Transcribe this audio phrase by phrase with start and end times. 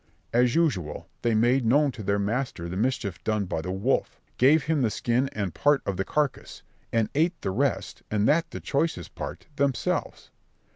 [0.33, 4.63] As usual, they made known to their master the mischief done by the wolf, gave
[4.63, 8.59] him the skin and part of the carcase, and ate the rest, and that the
[8.59, 10.31] choicest part, themselves.